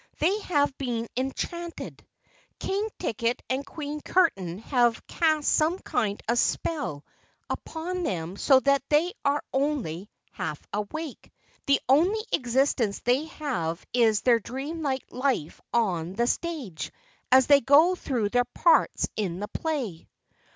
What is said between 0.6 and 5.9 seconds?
been enchanted. King Ticket and Queen Curtain have cast some